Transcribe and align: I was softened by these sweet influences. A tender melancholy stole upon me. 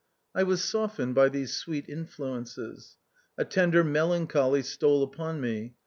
I 0.33 0.41
was 0.41 0.63
softened 0.63 1.13
by 1.13 1.29
these 1.29 1.55
sweet 1.55 1.87
influences. 1.87 2.97
A 3.37 3.45
tender 3.45 3.83
melancholy 3.83 4.63
stole 4.63 5.03
upon 5.03 5.39
me. 5.39 5.75